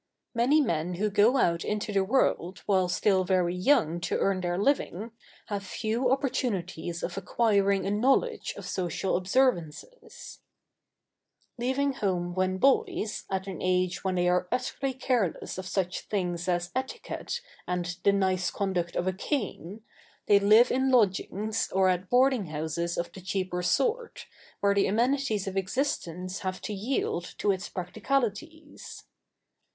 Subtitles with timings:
[0.33, 4.57] Many men who go out into the world while still very young to earn their
[4.57, 5.11] living
[5.45, 10.39] have few opportunities of acquiring a knowledge of social observances.
[11.53, 11.93] [Sidenote: Difficulties in the way.] Leaving
[12.25, 16.71] home when boys, at an age when they are utterly careless of such things as
[16.75, 19.83] etiquette and the "nice conduct of a cane,"
[20.25, 24.25] they live in lodgings or at boarding houses of the cheaper sort,
[24.61, 28.33] where the amenities of existence have to yield to its practicalities.
[28.41, 29.07] [Sidenote: "Where amenities yield to practicalities."